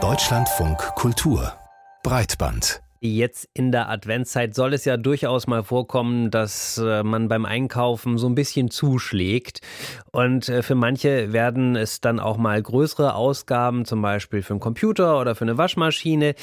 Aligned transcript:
Deutschlandfunk 0.00 0.78
Kultur 0.94 1.52
Breitband 2.04 2.80
Jetzt 3.00 3.48
in 3.54 3.72
der 3.72 3.88
Adventszeit 3.88 4.54
soll 4.54 4.72
es 4.72 4.84
ja 4.84 4.96
durchaus 4.96 5.48
mal 5.48 5.64
vorkommen, 5.64 6.30
dass 6.30 6.78
äh, 6.78 7.02
man 7.02 7.26
beim 7.26 7.44
Einkaufen 7.44 8.16
so 8.16 8.28
ein 8.28 8.36
bisschen 8.36 8.70
zuschlägt. 8.70 9.62
Und 10.12 10.48
äh, 10.48 10.62
für 10.62 10.76
manche 10.76 11.32
werden 11.32 11.74
es 11.74 12.00
dann 12.00 12.20
auch 12.20 12.36
mal 12.36 12.62
größere 12.62 13.14
Ausgaben, 13.16 13.84
zum 13.84 14.00
Beispiel 14.00 14.42
für 14.42 14.52
einen 14.52 14.60
Computer 14.60 15.20
oder 15.20 15.34
für 15.34 15.44
eine 15.44 15.58
Waschmaschine. 15.58 16.36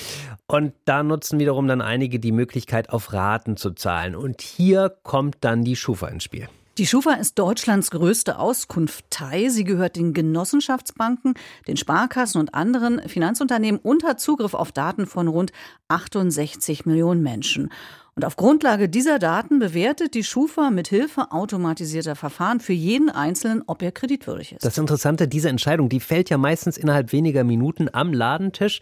Und 0.47 0.73
da 0.83 1.03
nutzen 1.03 1.39
wiederum 1.39 1.69
dann 1.69 1.81
einige 1.81 2.19
die 2.19 2.33
Möglichkeit, 2.33 2.89
auf 2.89 3.13
Raten 3.13 3.55
zu 3.55 3.71
zahlen. 3.71 4.15
Und 4.15 4.41
hier 4.41 4.93
kommt 5.03 5.37
dann 5.39 5.63
die 5.63 5.77
Schufa 5.77 6.07
ins 6.07 6.25
Spiel. 6.25 6.49
Die 6.77 6.87
Schufa 6.87 7.13
ist 7.13 7.39
Deutschlands 7.39 7.89
größte 7.89 8.37
Auskunftei. 8.37 9.47
Sie 9.47 9.63
gehört 9.63 9.95
den 9.95 10.13
Genossenschaftsbanken, 10.13 11.35
den 11.69 11.77
Sparkassen 11.77 12.41
und 12.41 12.53
anderen 12.53 12.99
Finanzunternehmen 13.07 13.79
und 13.81 14.03
hat 14.03 14.19
Zugriff 14.19 14.53
auf 14.53 14.73
Daten 14.73 15.07
von 15.07 15.29
rund 15.29 15.53
68 15.87 16.85
Millionen 16.85 17.23
Menschen. 17.23 17.69
Und 18.15 18.25
auf 18.25 18.37
Grundlage 18.37 18.87
dieser 18.89 19.19
Daten 19.19 19.59
bewertet 19.59 20.13
die 20.13 20.23
Schufa 20.23 20.69
mit 20.69 20.87
Hilfe 20.87 21.31
automatisierter 21.31 22.15
Verfahren 22.15 22.61
für 22.61 22.71
jeden 22.73 23.09
Einzelnen, 23.09 23.61
ob 23.67 23.81
er 23.81 23.91
kreditwürdig 23.91 24.53
ist. 24.53 24.63
Das 24.63 24.77
Interessante, 24.77 25.27
diese 25.29 25.49
Entscheidung, 25.49 25.87
die 25.89 25.99
fällt 25.99 26.29
ja 26.29 26.37
meistens 26.37 26.77
innerhalb 26.77 27.11
weniger 27.11 27.43
Minuten 27.43 27.89
am 27.91 28.13
Ladentisch. 28.13 28.79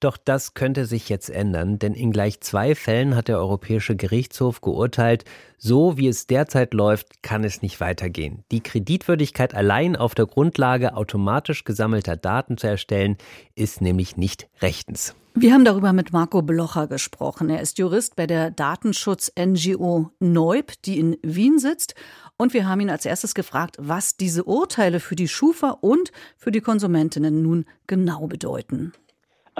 Doch 0.00 0.16
das 0.16 0.54
könnte 0.54 0.86
sich 0.86 1.10
jetzt 1.10 1.28
ändern, 1.28 1.78
denn 1.78 1.92
in 1.92 2.10
gleich 2.10 2.40
zwei 2.40 2.74
Fällen 2.74 3.14
hat 3.14 3.28
der 3.28 3.38
Europäische 3.38 3.96
Gerichtshof 3.96 4.62
geurteilt, 4.62 5.24
so 5.58 5.98
wie 5.98 6.08
es 6.08 6.26
derzeit 6.26 6.72
läuft, 6.72 7.22
kann 7.22 7.44
es 7.44 7.60
nicht 7.60 7.80
weitergehen. 7.80 8.42
Die 8.50 8.62
Kreditwürdigkeit 8.62 9.54
allein 9.54 9.96
auf 9.96 10.14
der 10.14 10.24
Grundlage 10.24 10.96
automatisch 10.96 11.64
gesammelter 11.64 12.16
Daten 12.16 12.56
zu 12.56 12.66
erstellen, 12.66 13.18
ist 13.54 13.82
nämlich 13.82 14.16
nicht 14.16 14.48
rechtens. 14.62 15.14
Wir 15.34 15.52
haben 15.52 15.64
darüber 15.64 15.92
mit 15.92 16.12
Marco 16.12 16.42
Blocher 16.42 16.86
gesprochen. 16.86 17.50
Er 17.50 17.60
ist 17.60 17.78
Jurist 17.78 18.16
bei 18.16 18.26
der 18.26 18.50
Datenschutz-NGO 18.50 20.10
Neub, 20.18 20.72
die 20.86 20.98
in 20.98 21.18
Wien 21.22 21.58
sitzt. 21.58 21.94
Und 22.36 22.54
wir 22.54 22.66
haben 22.66 22.80
ihn 22.80 22.90
als 22.90 23.04
erstes 23.04 23.34
gefragt, 23.34 23.76
was 23.78 24.16
diese 24.16 24.44
Urteile 24.44 24.98
für 24.98 25.14
die 25.14 25.28
Schufa 25.28 25.70
und 25.82 26.10
für 26.36 26.50
die 26.50 26.62
Konsumentinnen 26.62 27.42
nun 27.42 27.66
genau 27.86 28.26
bedeuten. 28.26 28.92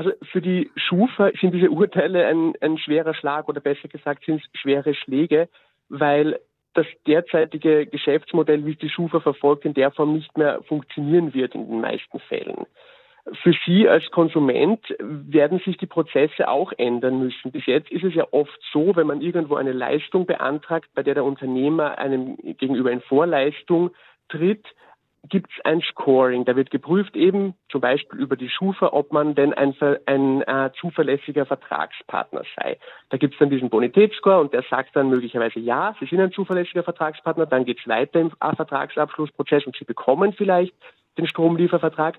Also 0.01 0.13
für 0.33 0.41
die 0.41 0.71
Schufa 0.77 1.31
sind 1.39 1.53
diese 1.53 1.69
Urteile 1.69 2.27
ein, 2.27 2.55
ein 2.63 2.79
schwerer 2.79 3.13
Schlag 3.13 3.51
oder 3.51 3.61
besser 3.61 3.87
gesagt 3.87 4.25
sind 4.25 4.41
es 4.41 4.61
schwere 4.61 4.95
Schläge, 4.95 5.51
weil 5.91 6.41
das 6.73 6.87
derzeitige 7.07 7.85
Geschäftsmodell, 7.85 8.65
wie 8.65 8.73
es 8.73 8.79
die 8.79 8.89
Schufa 8.89 9.21
verfolgt, 9.21 9.67
in 9.67 9.75
der 9.75 9.91
Form 9.91 10.15
nicht 10.15 10.39
mehr 10.39 10.63
funktionieren 10.63 11.35
wird 11.35 11.55
in 11.55 11.69
den 11.69 11.83
meisten 11.83 12.19
Fällen. 12.19 12.65
Für 13.43 13.53
Sie 13.67 13.87
als 13.91 14.11
Konsument 14.11 14.81
werden 14.99 15.59
sich 15.67 15.77
die 15.77 15.87
Prozesse 15.87 16.49
auch 16.49 16.73
ändern 16.79 17.19
müssen. 17.19 17.53
Bis 17.53 17.67
jetzt 17.67 17.91
ist 17.91 18.05
es 18.05 18.15
ja 18.15 18.27
oft 18.31 18.59
so, 18.73 18.97
wenn 18.97 19.07
man 19.07 19.21
irgendwo 19.21 19.57
eine 19.57 19.73
Leistung 19.73 20.25
beantragt, 20.25 20.89
bei 20.95 21.03
der 21.03 21.13
der 21.13 21.25
Unternehmer 21.25 21.99
einem 21.99 22.39
gegenüber 22.57 22.91
in 22.91 23.03
Vorleistung 23.03 23.91
tritt, 24.31 24.65
gibt 25.29 25.51
es 25.51 25.65
ein 25.65 25.81
Scoring. 25.83 26.45
Da 26.45 26.57
wird 26.57 26.71
geprüft 26.71 27.15
eben 27.17 27.55
zum 27.71 27.81
Beispiel 27.81 28.21
über 28.21 28.37
die 28.37 28.49
Schufa, 28.49 28.91
ob 28.93 29.13
man 29.13 29.35
denn 29.35 29.53
ein, 29.53 29.75
ein 30.07 30.43
äh, 30.43 30.71
zuverlässiger 30.81 31.47
Vertragspartner 31.47 32.43
sei. 32.57 32.79
Da 33.11 33.17
gibt 33.17 33.35
es 33.35 33.39
dann 33.39 33.51
diesen 33.51 33.71
Bonitätsscore 33.71 34.41
und 34.41 34.53
der 34.53 34.63
sagt 34.69 34.97
dann 34.97 35.11
möglicherweise 35.11 35.61
ja, 35.61 35.95
Sie 36.01 36.07
sind 36.07 36.21
ein 36.21 36.33
zuverlässiger 36.33 36.83
Vertragspartner, 36.83 37.47
dann 37.47 37.65
geht 37.65 37.79
es 37.81 37.89
weiter 37.89 38.21
im 38.21 38.31
Vertragsabschlussprozess 38.31 39.67
und 39.67 39.77
Sie 39.77 39.85
bekommen 39.85 40.33
vielleicht 40.33 40.75
den 41.19 41.27
Stromliefervertrag. 41.27 42.19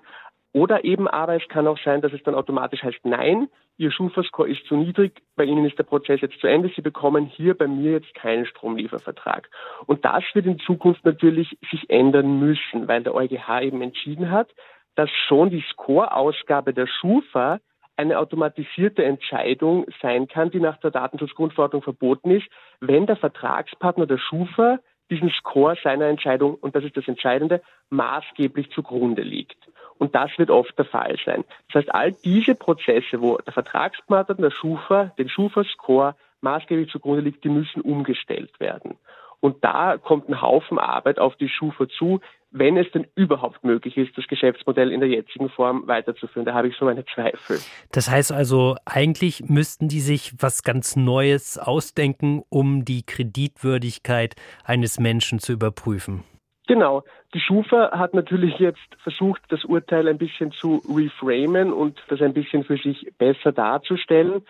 Oder 0.54 0.84
eben 0.84 1.08
aber 1.08 1.36
es 1.36 1.48
kann 1.48 1.68
auch 1.68 1.78
sein, 1.80 2.02
dass 2.02 2.12
es 2.12 2.24
dann 2.24 2.36
automatisch 2.36 2.84
heißt, 2.84 3.00
nein, 3.04 3.48
Ihr 3.78 3.92
Schufa-Score 3.92 4.50
ist 4.50 4.66
zu 4.66 4.76
niedrig, 4.76 5.22
bei 5.36 5.46
Ihnen 5.46 5.66
ist 5.66 5.80
der 5.80 5.84
Prozess 5.84 6.22
jetzt 6.22 6.40
zu 6.40 6.48
Ende, 6.48 6.70
Sie 6.76 6.82
bekommen 6.82 7.26
hier 7.26 7.58
bei 7.58 7.68
mir 7.68 7.94
jetzt 7.94 8.14
keinen 8.14 8.46
Stromliefervertrag. 8.46 9.50
Und 9.86 10.04
das 10.04 10.24
wird 10.34 10.46
in 10.46 10.60
Zukunft 10.60 11.06
natürlich 11.06 11.58
sich 11.72 11.90
ändern 11.90 12.40
müssen, 12.40 12.88
weil 12.88 13.02
der 13.02 13.16
EuGH 13.16 13.62
eben 13.62 13.82
entschieden 13.82 14.30
hat, 14.30 14.50
dass 14.96 15.10
schon 15.28 15.50
die 15.50 15.64
Score-Ausgabe 15.72 16.74
der 16.74 16.88
Schufa 16.88 17.60
eine 17.96 18.20
automatisierte 18.20 19.04
Entscheidung 19.04 19.86
sein 20.02 20.28
kann, 20.28 20.52
die 20.52 20.60
nach 20.60 20.78
der 20.78 20.92
Datenschutzgrundverordnung 20.92 21.82
verboten 21.82 22.32
ist, 22.32 22.48
wenn 22.80 23.06
der 23.06 23.16
Vertragspartner 23.16 24.06
der 24.06 24.18
Schufa 24.18 24.80
diesen 25.10 25.30
Score 25.30 25.78
seiner 25.84 26.06
Entscheidung, 26.06 26.56
und 26.56 26.76
das 26.76 26.84
ist 26.84 26.98
das 26.98 27.08
Entscheidende, 27.08 27.62
maßgeblich 27.90 28.72
zugrunde 28.72 29.22
liegt. 29.22 29.58
Und 30.02 30.16
das 30.16 30.32
wird 30.38 30.50
oft 30.50 30.76
der 30.80 30.86
Fall 30.86 31.16
sein. 31.24 31.44
Das 31.68 31.84
heißt, 31.84 31.94
all 31.94 32.12
diese 32.12 32.56
Prozesse, 32.56 33.22
wo 33.22 33.38
der 33.38 33.54
Vertragspartner 33.54 34.34
der 34.34 34.50
Schufa, 34.50 35.12
den 35.20 35.30
Schufa-Score 35.30 36.16
maßgeblich 36.42 36.90
zugrunde 36.90 37.22
liegt, 37.22 37.44
die 37.44 37.50
müssen 37.50 37.82
umgestellt 37.82 38.60
werden. 38.60 38.96
Und 39.42 39.64
da 39.64 40.00
kommt 40.00 40.28
ein 40.28 40.42
Haufen 40.42 40.80
Arbeit 40.80 41.20
auf 41.20 41.36
die 41.36 41.50
Schufa 41.50 41.88
zu, 41.88 42.20
wenn 42.50 42.78
es 42.78 42.92
denn 42.92 43.06
überhaupt 43.14 43.64
möglich 43.64 43.96
ist, 43.96 44.18
das 44.18 44.26
Geschäftsmodell 44.26 44.92
in 44.92 45.02
der 45.02 45.10
jetzigen 45.10 45.50
Form 45.50 45.88
weiterzuführen. 45.88 46.48
Da 46.48 46.56
habe 46.56 46.70
ich 46.70 46.76
so 46.78 46.86
meine 46.86 47.06
Zweifel. 47.06 47.60
Das 47.92 48.10
heißt 48.10 48.32
also, 48.32 48.78
eigentlich 48.86 49.50
müssten 49.50 49.88
die 49.88 50.00
sich 50.00 50.34
was 50.40 50.64
ganz 50.64 50.96
Neues 50.96 51.60
ausdenken, 51.60 52.42
um 52.50 52.86
die 52.86 53.06
Kreditwürdigkeit 53.06 54.34
eines 54.64 55.00
Menschen 55.00 55.38
zu 55.38 55.54
überprüfen. 55.54 56.24
Genau. 56.68 57.04
Die 57.34 57.40
Schufa 57.40 57.98
hat 57.98 58.14
natürlich 58.14 58.60
jetzt 58.60 58.96
versucht, 59.04 59.42
das 59.50 59.66
Urteil 59.66 60.08
ein 60.08 60.18
bisschen 60.18 60.52
zu 60.52 60.82
reframen 60.88 61.74
und 61.74 62.02
das 62.10 62.22
ein 62.22 62.34
bisschen 62.34 62.64
für 62.64 62.78
sich 62.78 63.12
besser 63.18 63.52
darzustellen. 63.52 64.44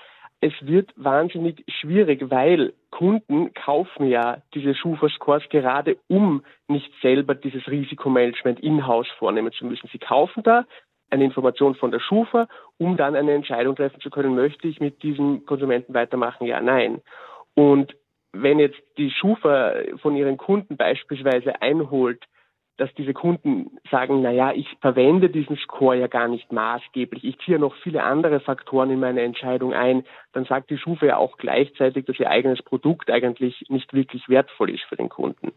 Es 0.44 0.54
wird 0.62 0.92
wahnsinnig 0.96 1.64
schwierig, 1.68 2.32
weil 2.32 2.74
Kunden 2.90 3.54
kaufen 3.54 4.08
ja 4.08 4.42
diese 4.56 4.74
Schufa-Scores 4.74 5.44
gerade, 5.50 5.98
um 6.08 6.44
nicht 6.68 6.92
selber 7.02 7.36
dieses 7.36 7.68
Risikomanagement 7.68 8.60
in-house 8.60 9.08
vornehmen 9.20 9.52
zu 9.52 9.68
müssen. 9.68 9.88
Sie 9.92 10.00
kaufen 10.00 10.42
da 10.42 10.66
eine 11.12 11.26
Information 11.26 11.76
von 11.76 11.92
der 11.92 12.00
Schufa, 12.00 12.48
um 12.80 12.98
dann 12.98 13.16
eine 13.16 13.34
Entscheidung 13.34 13.76
treffen 13.76 14.02
zu 14.02 14.10
können, 14.10 14.34
möchte 14.34 14.68
ich 14.68 14.80
mit 14.80 15.04
diesem 15.04 15.46
Konsumenten 15.46 15.94
weitermachen, 15.94 16.48
ja, 16.48 16.60
nein. 16.60 17.02
Und 17.54 17.96
wenn 18.34 18.60
jetzt 18.60 18.82
die 18.98 19.12
Schufa 19.12 19.74
von 20.02 20.16
ihren 20.16 20.38
Kunden 20.38 20.78
beispielsweise 20.78 21.62
einholt, 21.62 22.24
dass 22.78 22.94
diese 22.96 23.14
Kunden 23.14 23.78
sagen, 23.92 24.22
na 24.22 24.32
ja, 24.32 24.54
ich 24.54 24.68
verwende 24.82 25.30
diesen 25.30 25.56
Score 25.58 25.96
ja 25.98 26.08
gar 26.08 26.28
nicht 26.28 26.52
maßgeblich. 26.52 27.24
Ich 27.24 27.38
ziehe 27.46 27.60
noch 27.60 27.76
viele 27.84 28.02
andere 28.02 28.40
Faktoren 28.40 28.90
in 28.90 29.00
meine 29.00 29.22
Entscheidung 29.22 29.74
ein. 29.74 30.04
Dann 30.34 30.46
sagt 30.46 30.72
die 30.72 30.80
Schufa 30.80 31.06
ja 31.06 31.18
auch 31.18 31.38
gleichzeitig, 31.38 32.06
dass 32.06 32.20
ihr 32.20 32.30
eigenes 32.30 32.64
Produkt 32.64 33.12
eigentlich 33.12 33.66
nicht 33.70 33.94
wirklich 33.94 34.28
wertvoll 34.30 34.72
ist 34.72 34.84
für 34.90 34.96
den 34.96 35.10
Kunden. 35.10 35.52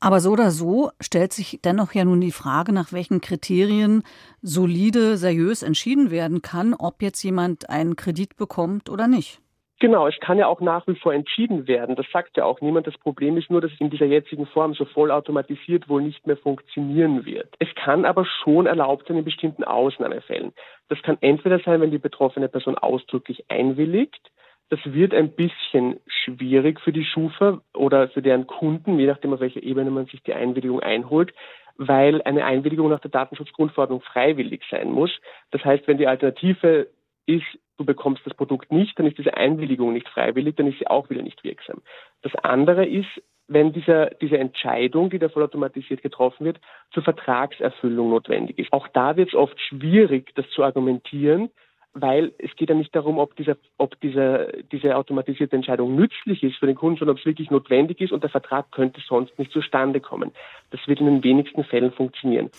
Aber 0.00 0.20
so 0.20 0.32
oder 0.32 0.50
so 0.50 0.90
stellt 1.00 1.32
sich 1.32 1.60
dennoch 1.62 1.92
ja 1.92 2.04
nun 2.04 2.20
die 2.20 2.32
Frage, 2.32 2.72
nach 2.72 2.92
welchen 2.92 3.20
Kriterien 3.20 4.02
solide, 4.42 5.16
seriös 5.16 5.62
entschieden 5.62 6.10
werden 6.10 6.42
kann, 6.42 6.74
ob 6.74 7.00
jetzt 7.00 7.22
jemand 7.22 7.70
einen 7.70 7.96
Kredit 7.96 8.36
bekommt 8.36 8.90
oder 8.90 9.08
nicht. 9.08 9.40
Genau, 9.80 10.06
es 10.06 10.20
kann 10.20 10.36
ja 10.36 10.46
auch 10.46 10.60
nach 10.60 10.86
wie 10.86 10.94
vor 10.94 11.14
entschieden 11.14 11.66
werden. 11.66 11.96
Das 11.96 12.04
sagt 12.12 12.36
ja 12.36 12.44
auch 12.44 12.60
niemand. 12.60 12.86
Das 12.86 12.98
Problem 12.98 13.38
ist 13.38 13.50
nur, 13.50 13.62
dass 13.62 13.72
es 13.72 13.80
in 13.80 13.88
dieser 13.88 14.04
jetzigen 14.04 14.44
Form 14.46 14.74
so 14.74 14.84
vollautomatisiert 14.84 15.88
wohl 15.88 16.02
nicht 16.02 16.26
mehr 16.26 16.36
funktionieren 16.36 17.24
wird. 17.24 17.48
Es 17.58 17.74
kann 17.76 18.04
aber 18.04 18.26
schon 18.26 18.66
erlaubt 18.66 19.08
sein 19.08 19.16
in 19.16 19.24
bestimmten 19.24 19.64
Ausnahmefällen. 19.64 20.52
Das 20.90 21.00
kann 21.00 21.16
entweder 21.22 21.60
sein, 21.60 21.80
wenn 21.80 21.90
die 21.90 21.98
betroffene 21.98 22.48
Person 22.48 22.76
ausdrücklich 22.76 23.46
einwilligt. 23.48 24.30
Das 24.68 24.80
wird 24.84 25.14
ein 25.14 25.32
bisschen 25.32 25.98
schwierig 26.06 26.78
für 26.80 26.92
die 26.92 27.06
Schufa 27.06 27.62
oder 27.74 28.10
für 28.10 28.20
deren 28.20 28.46
Kunden, 28.46 28.98
je 28.98 29.06
nachdem 29.06 29.32
auf 29.32 29.40
welcher 29.40 29.62
Ebene 29.62 29.90
man 29.90 30.04
sich 30.06 30.22
die 30.22 30.34
Einwilligung 30.34 30.80
einholt, 30.80 31.32
weil 31.78 32.20
eine 32.22 32.44
Einwilligung 32.44 32.90
nach 32.90 33.00
der 33.00 33.10
Datenschutzgrundverordnung 33.10 34.02
freiwillig 34.02 34.62
sein 34.70 34.92
muss. 34.92 35.10
Das 35.52 35.64
heißt, 35.64 35.88
wenn 35.88 35.96
die 35.96 36.06
Alternative 36.06 36.88
ist, 37.24 37.58
du 37.80 37.86
bekommst 37.86 38.20
das 38.26 38.34
Produkt 38.34 38.70
nicht, 38.70 38.98
dann 38.98 39.06
ist 39.06 39.16
diese 39.16 39.34
Einwilligung 39.34 39.94
nicht 39.94 40.08
freiwillig, 40.08 40.56
dann 40.56 40.66
ist 40.66 40.78
sie 40.78 40.86
auch 40.86 41.08
wieder 41.08 41.22
nicht 41.22 41.42
wirksam. 41.42 41.80
Das 42.20 42.34
andere 42.36 42.86
ist, 42.86 43.08
wenn 43.48 43.72
dieser, 43.72 44.10
diese 44.20 44.38
Entscheidung, 44.38 45.08
die 45.08 45.18
da 45.18 45.30
vollautomatisiert 45.30 46.02
getroffen 46.02 46.44
wird, 46.44 46.60
zur 46.92 47.02
Vertragserfüllung 47.02 48.10
notwendig 48.10 48.58
ist. 48.58 48.72
Auch 48.72 48.86
da 48.88 49.16
wird 49.16 49.30
es 49.30 49.34
oft 49.34 49.58
schwierig, 49.58 50.32
das 50.34 50.48
zu 50.50 50.62
argumentieren, 50.62 51.50
weil 51.92 52.32
es 52.38 52.54
geht 52.54 52.68
ja 52.68 52.76
nicht 52.76 52.94
darum, 52.94 53.18
ob, 53.18 53.34
dieser, 53.34 53.56
ob 53.78 53.98
dieser, 54.00 54.52
diese 54.70 54.94
automatisierte 54.94 55.56
Entscheidung 55.56 55.96
nützlich 55.96 56.44
ist 56.44 56.58
für 56.58 56.66
den 56.66 56.76
Kunden, 56.76 56.98
sondern 56.98 57.14
ob 57.14 57.20
es 57.20 57.26
wirklich 57.26 57.50
notwendig 57.50 58.00
ist 58.00 58.12
und 58.12 58.22
der 58.22 58.30
Vertrag 58.30 58.70
könnte 58.70 59.00
sonst 59.00 59.36
nicht 59.38 59.50
zustande 59.52 60.00
kommen. 60.00 60.32
Das 60.70 60.86
wird 60.86 61.00
in 61.00 61.06
den 61.06 61.24
wenigsten 61.24 61.64
Fällen 61.64 61.92
funktionieren. 61.92 62.50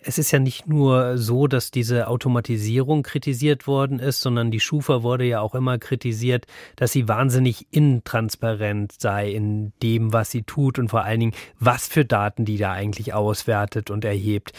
Es 0.00 0.16
ist 0.16 0.30
ja 0.30 0.38
nicht 0.38 0.68
nur 0.68 1.18
so, 1.18 1.48
dass 1.48 1.72
diese 1.72 2.06
Automatisierung 2.06 3.02
kritisiert 3.02 3.66
worden 3.66 3.98
ist, 3.98 4.20
sondern 4.20 4.52
die 4.52 4.60
Schufa 4.60 5.02
wurde 5.02 5.24
ja 5.24 5.40
auch 5.40 5.56
immer 5.56 5.78
kritisiert, 5.78 6.46
dass 6.76 6.92
sie 6.92 7.08
wahnsinnig 7.08 7.66
intransparent 7.72 8.92
sei 8.92 9.30
in 9.32 9.72
dem, 9.82 10.12
was 10.12 10.30
sie 10.30 10.44
tut 10.44 10.78
und 10.78 10.88
vor 10.88 11.02
allen 11.02 11.20
Dingen, 11.20 11.34
was 11.58 11.88
für 11.88 12.04
Daten 12.04 12.44
die 12.44 12.58
da 12.58 12.72
eigentlich 12.72 13.12
auswertet 13.12 13.90
und 13.90 14.04
erhebt. 14.04 14.52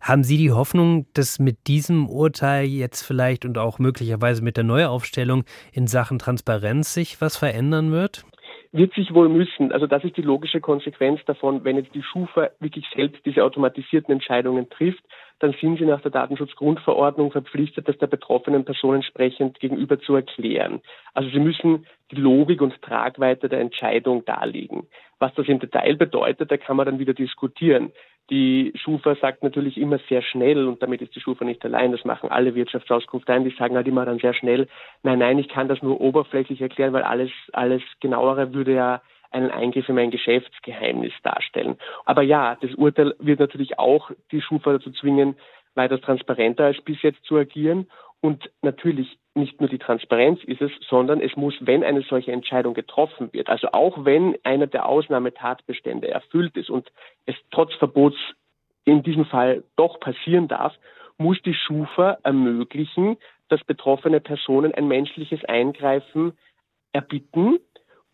Haben 0.00 0.24
Sie 0.24 0.36
die 0.36 0.50
Hoffnung, 0.50 1.06
dass 1.14 1.38
mit 1.38 1.68
diesem 1.68 2.08
Urteil 2.08 2.66
jetzt 2.66 3.02
vielleicht 3.02 3.44
und 3.44 3.56
auch 3.56 3.78
möglicherweise 3.78 4.42
mit 4.42 4.56
der 4.56 4.64
Neuaufstellung 4.64 5.44
in 5.72 5.86
Sachen 5.86 6.18
Transparenz 6.18 6.92
sich 6.92 7.20
was 7.20 7.36
verändern 7.36 7.92
wird? 7.92 8.24
Wird 8.72 8.94
sich 8.94 9.12
wohl 9.14 9.28
müssen. 9.28 9.70
Also 9.70 9.86
das 9.86 10.02
ist 10.02 10.16
die 10.16 10.22
logische 10.22 10.60
Konsequenz 10.60 11.20
davon, 11.26 11.64
wenn 11.64 11.76
jetzt 11.76 11.94
die 11.94 12.02
Schufa 12.02 12.50
wirklich 12.58 12.86
selbst 12.94 13.24
diese 13.26 13.44
automatisierten 13.44 14.12
Entscheidungen 14.12 14.68
trifft, 14.70 15.04
dann 15.42 15.54
sind 15.60 15.78
sie 15.78 15.84
nach 15.84 16.00
der 16.00 16.12
Datenschutzgrundverordnung 16.12 17.32
verpflichtet, 17.32 17.88
das 17.88 17.98
der 17.98 18.06
betroffenen 18.06 18.64
Person 18.64 18.94
entsprechend 18.94 19.58
gegenüber 19.58 19.98
zu 19.98 20.14
erklären. 20.14 20.80
Also 21.14 21.30
sie 21.30 21.40
müssen 21.40 21.84
die 22.12 22.16
Logik 22.16 22.62
und 22.62 22.80
Tragweite 22.80 23.48
der 23.48 23.60
Entscheidung 23.60 24.24
darlegen. 24.24 24.86
Was 25.18 25.34
das 25.34 25.48
im 25.48 25.58
Detail 25.58 25.96
bedeutet, 25.96 26.52
da 26.52 26.56
kann 26.56 26.76
man 26.76 26.86
dann 26.86 27.00
wieder 27.00 27.12
diskutieren. 27.12 27.90
Die 28.30 28.72
Schufa 28.76 29.16
sagt 29.16 29.42
natürlich 29.42 29.76
immer 29.78 29.98
sehr 30.08 30.22
schnell, 30.22 30.68
und 30.68 30.80
damit 30.80 31.02
ist 31.02 31.16
die 31.16 31.20
Schufa 31.20 31.44
nicht 31.44 31.64
allein, 31.64 31.90
das 31.90 32.04
machen 32.04 32.30
alle 32.30 32.54
Wirtschaftsauskunfteien, 32.54 33.42
die 33.42 33.54
sagen 33.58 33.74
halt 33.74 33.88
immer 33.88 34.04
dann 34.04 34.20
sehr 34.20 34.34
schnell, 34.34 34.68
nein, 35.02 35.18
nein, 35.18 35.40
ich 35.40 35.48
kann 35.48 35.66
das 35.66 35.82
nur 35.82 36.00
oberflächlich 36.00 36.60
erklären, 36.60 36.92
weil 36.92 37.02
alles, 37.02 37.32
alles 37.52 37.82
genauere 38.00 38.54
würde 38.54 38.74
ja 38.74 39.02
einen 39.32 39.50
Eingriff 39.50 39.88
in 39.88 39.94
mein 39.94 40.10
Geschäftsgeheimnis 40.10 41.12
darstellen. 41.22 41.76
Aber 42.04 42.22
ja, 42.22 42.56
das 42.60 42.74
Urteil 42.74 43.14
wird 43.18 43.40
natürlich 43.40 43.78
auch 43.78 44.10
die 44.30 44.40
Schufa 44.40 44.72
dazu 44.72 44.90
zwingen, 44.92 45.36
weiter 45.74 46.00
transparenter 46.00 46.64
als 46.66 46.80
bis 46.82 47.00
jetzt 47.02 47.24
zu 47.24 47.36
agieren. 47.36 47.88
Und 48.20 48.50
natürlich 48.62 49.18
nicht 49.34 49.60
nur 49.60 49.68
die 49.68 49.78
Transparenz 49.78 50.44
ist 50.44 50.62
es, 50.62 50.70
sondern 50.88 51.20
es 51.20 51.34
muss, 51.36 51.54
wenn 51.60 51.82
eine 51.82 52.02
solche 52.02 52.30
Entscheidung 52.32 52.74
getroffen 52.74 53.32
wird, 53.32 53.48
also 53.48 53.68
auch 53.72 54.04
wenn 54.04 54.36
einer 54.44 54.68
der 54.68 54.86
Ausnahmetatbestände 54.86 56.08
erfüllt 56.08 56.56
ist 56.56 56.70
und 56.70 56.92
es 57.26 57.34
trotz 57.50 57.74
Verbots 57.74 58.16
in 58.84 59.02
diesem 59.02 59.24
Fall 59.24 59.64
doch 59.76 59.98
passieren 59.98 60.48
darf, 60.48 60.74
muss 61.18 61.40
die 61.42 61.54
Schufa 61.54 62.18
ermöglichen, 62.22 63.16
dass 63.48 63.64
betroffene 63.64 64.20
Personen 64.20 64.72
ein 64.72 64.88
menschliches 64.88 65.44
Eingreifen 65.44 66.32
erbitten 66.92 67.58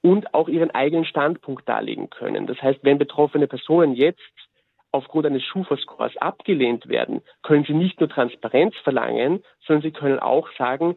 und 0.03 0.35
auch 0.35 0.49
ihren 0.49 0.71
eigenen 0.71 1.05
Standpunkt 1.05 1.69
darlegen 1.69 2.11
können. 2.11 2.47
Das 2.47 2.61
heißt, 2.63 2.81
wenn 2.83 2.99
betroffene 2.99 3.47
Personen 3.47 3.95
jetzt 3.95 4.21
aufgrund 4.93 5.27
eines 5.27 5.43
Schufa-Scores 5.45 6.17
abgelehnt 6.17 6.89
werden, 6.89 7.21
können 7.43 7.65
sie 7.65 7.75
nicht 7.75 8.01
nur 8.01 8.09
Transparenz 8.09 8.75
verlangen, 8.83 9.43
sondern 9.67 9.83
sie 9.83 9.91
können 9.91 10.19
auch 10.19 10.49
sagen, 10.57 10.97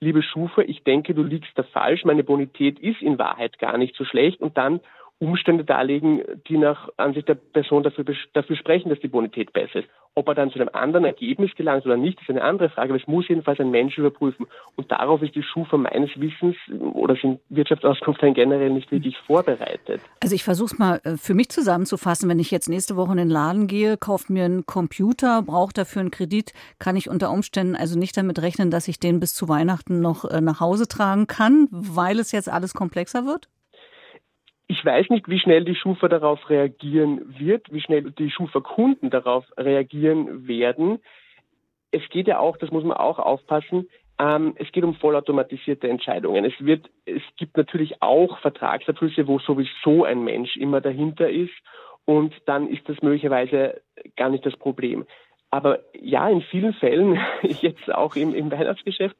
liebe 0.00 0.22
Schufa, 0.22 0.62
ich 0.62 0.82
denke, 0.84 1.14
du 1.14 1.22
liegst 1.22 1.52
da 1.54 1.62
falsch, 1.62 2.04
meine 2.04 2.24
Bonität 2.24 2.78
ist 2.78 3.02
in 3.02 3.18
Wahrheit 3.18 3.58
gar 3.58 3.78
nicht 3.78 3.94
so 3.96 4.04
schlecht 4.04 4.40
und 4.40 4.56
dann 4.58 4.80
Umstände 5.20 5.64
darlegen, 5.64 6.22
die 6.48 6.56
nach 6.56 6.88
Ansicht 6.96 7.28
der 7.28 7.34
Person 7.34 7.82
dafür, 7.82 8.06
dafür 8.32 8.56
sprechen, 8.56 8.88
dass 8.88 9.00
die 9.00 9.08
Bonität 9.08 9.52
besser 9.52 9.80
ist. 9.80 9.88
Ob 10.14 10.26
er 10.28 10.34
dann 10.34 10.50
zu 10.50 10.58
einem 10.58 10.70
anderen 10.72 11.04
Ergebnis 11.04 11.54
gelangt 11.54 11.84
oder 11.86 11.96
nicht, 11.96 12.20
ist 12.20 12.30
eine 12.30 12.42
andere 12.42 12.70
Frage, 12.70 12.92
aber 12.92 13.00
es 13.00 13.06
muss 13.06 13.28
jedenfalls 13.28 13.60
ein 13.60 13.70
Mensch 13.70 13.96
überprüfen. 13.96 14.46
Und 14.76 14.90
darauf 14.90 15.22
ist 15.22 15.34
die 15.34 15.42
Schufa 15.42 15.76
meines 15.76 16.10
Wissens 16.18 16.56
oder 16.94 17.16
sind 17.16 17.38
Wirtschaftsauskunften 17.50 18.34
generell 18.34 18.70
nicht 18.70 18.90
wirklich 18.90 19.16
vorbereitet. 19.18 20.00
Also 20.22 20.34
ich 20.34 20.42
versuche 20.42 20.72
es 20.72 20.78
mal 20.78 21.00
äh, 21.04 21.16
für 21.16 21.34
mich 21.34 21.50
zusammenzufassen. 21.50 22.28
Wenn 22.28 22.40
ich 22.40 22.50
jetzt 22.50 22.68
nächste 22.68 22.96
Woche 22.96 23.12
in 23.12 23.18
den 23.18 23.30
Laden 23.30 23.66
gehe, 23.66 23.98
kaufe 23.98 24.32
mir 24.32 24.46
einen 24.46 24.64
Computer, 24.64 25.42
brauche 25.42 25.74
dafür 25.74 26.00
einen 26.00 26.10
Kredit, 26.10 26.54
kann 26.78 26.96
ich 26.96 27.10
unter 27.10 27.30
Umständen 27.30 27.76
also 27.76 27.98
nicht 27.98 28.16
damit 28.16 28.40
rechnen, 28.40 28.70
dass 28.70 28.88
ich 28.88 28.98
den 28.98 29.20
bis 29.20 29.34
zu 29.34 29.48
Weihnachten 29.48 30.00
noch 30.00 30.24
äh, 30.24 30.40
nach 30.40 30.60
Hause 30.60 30.88
tragen 30.88 31.26
kann, 31.26 31.68
weil 31.70 32.18
es 32.18 32.32
jetzt 32.32 32.48
alles 32.48 32.72
komplexer 32.72 33.26
wird? 33.26 33.48
Ich 34.70 34.84
weiß 34.84 35.10
nicht, 35.10 35.28
wie 35.28 35.40
schnell 35.40 35.64
die 35.64 35.74
Schufa 35.74 36.06
darauf 36.06 36.48
reagieren 36.48 37.34
wird, 37.40 37.72
wie 37.72 37.80
schnell 37.80 38.12
die 38.12 38.30
Schufa-Kunden 38.30 39.10
darauf 39.10 39.44
reagieren 39.56 40.46
werden. 40.46 41.00
Es 41.90 42.08
geht 42.08 42.28
ja 42.28 42.38
auch, 42.38 42.56
das 42.56 42.70
muss 42.70 42.84
man 42.84 42.96
auch 42.96 43.18
aufpassen, 43.18 43.88
ähm, 44.20 44.54
es 44.60 44.70
geht 44.70 44.84
um 44.84 44.94
vollautomatisierte 44.94 45.88
Entscheidungen. 45.88 46.44
Es 46.44 46.52
wird, 46.60 46.88
es 47.04 47.22
gibt 47.36 47.56
natürlich 47.56 48.00
auch 48.00 48.38
Vertragsabschlüsse, 48.38 49.26
wo 49.26 49.40
sowieso 49.40 50.04
ein 50.04 50.22
Mensch 50.22 50.56
immer 50.56 50.80
dahinter 50.80 51.28
ist 51.28 51.58
und 52.04 52.32
dann 52.46 52.68
ist 52.68 52.88
das 52.88 53.02
möglicherweise 53.02 53.80
gar 54.14 54.28
nicht 54.30 54.46
das 54.46 54.56
Problem. 54.56 55.04
Aber 55.50 55.80
ja, 56.00 56.28
in 56.28 56.42
vielen 56.42 56.74
Fällen, 56.74 57.18
jetzt 57.42 57.92
auch 57.92 58.14
im, 58.14 58.36
im 58.36 58.52
Weihnachtsgeschäft, 58.52 59.16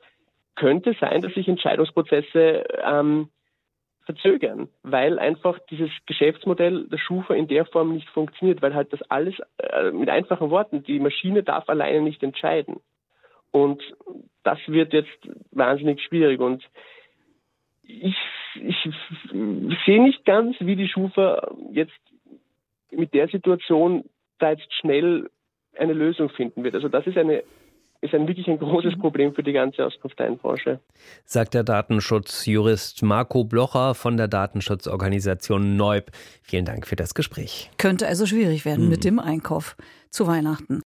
könnte 0.55 0.94
sein, 1.00 1.23
dass 1.23 1.35
sich 1.35 1.49
Entscheidungsprozesse 1.49 2.69
ähm, 2.85 3.31
verzögern, 4.12 4.69
weil 4.83 5.19
einfach 5.19 5.59
dieses 5.71 5.91
Geschäftsmodell 6.07 6.87
der 6.89 6.99
Schufa 6.99 7.35
in 7.35 7.49
der 7.49 7.65
Form 7.67 7.93
nicht 7.95 8.09
funktioniert, 8.11 8.62
weil 8.62 8.75
halt 8.75 8.93
das 8.93 9.03
alles 9.11 9.35
äh, 9.59 9.91
mit 9.91 10.09
einfachen 10.09 10.51
Worten, 10.51 10.83
die 10.83 10.99
Maschine 10.99 11.43
darf 11.43 11.69
alleine 11.69 12.01
nicht 12.03 12.23
entscheiden. 12.23 12.81
Und 13.53 13.83
das 14.43 14.59
wird 14.67 14.93
jetzt 14.93 15.29
wahnsinnig 15.53 16.03
schwierig 16.03 16.41
und 16.41 16.65
ich, 17.83 18.17
ich 18.55 18.77
sehe 19.85 20.03
nicht 20.03 20.25
ganz, 20.25 20.56
wie 20.61 20.77
die 20.77 20.89
Schufa 20.89 21.51
jetzt 21.73 21.99
mit 22.91 23.13
der 23.15 23.29
Situation 23.29 24.05
da 24.39 24.51
jetzt 24.51 24.73
schnell 24.75 25.29
eine 25.77 25.93
Lösung 25.93 26.31
finden 26.31 26.65
wird. 26.65 26.75
Also 26.75 26.89
das 26.89 27.06
ist 27.06 27.17
eine 27.17 27.43
ist 28.02 28.14
ein 28.14 28.26
wirklich 28.26 28.49
ein 28.49 28.58
großes 28.58 28.97
mhm. 28.97 29.00
Problem 29.00 29.35
für 29.35 29.43
die 29.43 29.52
ganze 29.52 29.85
Auskunfteinbranche. 29.85 30.81
Sagt 31.25 31.55
der 31.55 31.64
Datenschutzjurist 31.64 33.02
Marco 33.02 33.44
Blocher 33.44 33.94
von 33.94 34.17
der 34.17 34.29
Datenschutzorganisation 34.29 35.76
Neub. 35.76 36.11
Vielen 36.43 36.64
Dank 36.64 36.87
für 36.87 36.97
das 36.97 37.14
Gespräch. 37.14 37.70
Könnte 37.79 38.06
also 38.06 38.26
schwierig 38.26 38.64
werden 38.64 38.85
mhm. 38.85 38.91
mit 38.91 39.05
dem 39.05 39.19
Einkauf 39.19 39.76
zu 40.11 40.26
Weihnachten. 40.26 40.82